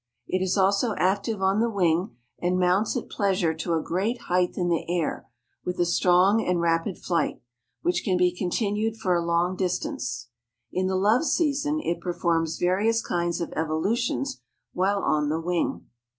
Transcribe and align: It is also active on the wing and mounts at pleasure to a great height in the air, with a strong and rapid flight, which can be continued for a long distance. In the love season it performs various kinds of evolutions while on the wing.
It 0.27 0.41
is 0.41 0.57
also 0.57 0.95
active 0.95 1.43
on 1.43 1.59
the 1.59 1.69
wing 1.69 2.17
and 2.41 2.57
mounts 2.57 2.97
at 2.97 3.07
pleasure 3.07 3.53
to 3.53 3.75
a 3.75 3.83
great 3.83 4.21
height 4.21 4.57
in 4.57 4.67
the 4.67 4.83
air, 4.89 5.27
with 5.63 5.79
a 5.79 5.85
strong 5.85 6.43
and 6.43 6.59
rapid 6.59 6.97
flight, 6.97 7.39
which 7.83 8.03
can 8.03 8.17
be 8.17 8.35
continued 8.35 8.97
for 8.97 9.13
a 9.13 9.23
long 9.23 9.55
distance. 9.55 10.29
In 10.73 10.87
the 10.87 10.95
love 10.95 11.23
season 11.25 11.79
it 11.81 12.01
performs 12.01 12.57
various 12.57 13.03
kinds 13.03 13.39
of 13.41 13.53
evolutions 13.55 14.41
while 14.73 15.03
on 15.03 15.29
the 15.29 15.39
wing. 15.39 15.85